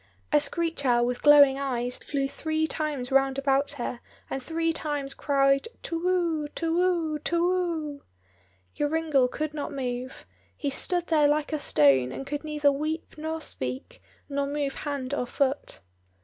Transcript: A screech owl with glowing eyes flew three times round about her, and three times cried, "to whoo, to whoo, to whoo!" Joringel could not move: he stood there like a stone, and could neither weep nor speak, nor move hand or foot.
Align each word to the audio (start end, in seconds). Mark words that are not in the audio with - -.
A 0.31 0.39
screech 0.39 0.83
owl 0.83 1.05
with 1.05 1.21
glowing 1.21 1.59
eyes 1.59 1.95
flew 1.97 2.27
three 2.27 2.65
times 2.65 3.11
round 3.11 3.37
about 3.37 3.73
her, 3.73 3.99
and 4.31 4.41
three 4.41 4.73
times 4.73 5.13
cried, 5.13 5.67
"to 5.83 6.03
whoo, 6.03 6.47
to 6.55 6.75
whoo, 6.75 7.19
to 7.19 7.43
whoo!" 7.47 8.01
Joringel 8.73 9.27
could 9.29 9.53
not 9.53 9.71
move: 9.71 10.25
he 10.57 10.71
stood 10.71 11.05
there 11.05 11.27
like 11.27 11.53
a 11.53 11.59
stone, 11.59 12.11
and 12.11 12.25
could 12.25 12.43
neither 12.43 12.71
weep 12.71 13.13
nor 13.15 13.41
speak, 13.41 14.01
nor 14.27 14.47
move 14.47 14.73
hand 14.73 15.13
or 15.13 15.27
foot. 15.27 15.81